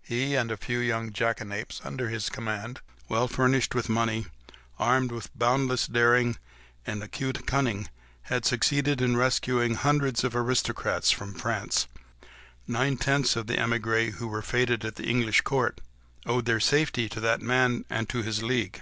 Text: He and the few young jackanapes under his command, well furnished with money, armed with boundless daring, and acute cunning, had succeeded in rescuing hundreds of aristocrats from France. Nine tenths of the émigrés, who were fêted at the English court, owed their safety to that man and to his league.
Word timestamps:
He 0.00 0.34
and 0.36 0.48
the 0.48 0.56
few 0.56 0.78
young 0.78 1.12
jackanapes 1.12 1.82
under 1.84 2.08
his 2.08 2.30
command, 2.30 2.80
well 3.10 3.28
furnished 3.28 3.74
with 3.74 3.90
money, 3.90 4.24
armed 4.78 5.12
with 5.12 5.28
boundless 5.38 5.86
daring, 5.86 6.38
and 6.86 7.02
acute 7.02 7.46
cunning, 7.46 7.90
had 8.22 8.46
succeeded 8.46 9.02
in 9.02 9.18
rescuing 9.18 9.74
hundreds 9.74 10.24
of 10.24 10.34
aristocrats 10.34 11.10
from 11.10 11.34
France. 11.34 11.88
Nine 12.66 12.96
tenths 12.96 13.36
of 13.36 13.48
the 13.48 13.56
émigrés, 13.56 14.12
who 14.14 14.28
were 14.28 14.40
fêted 14.40 14.82
at 14.82 14.94
the 14.94 15.04
English 15.08 15.42
court, 15.42 15.82
owed 16.24 16.46
their 16.46 16.58
safety 16.58 17.06
to 17.10 17.20
that 17.20 17.42
man 17.42 17.84
and 17.90 18.08
to 18.08 18.22
his 18.22 18.42
league. 18.42 18.80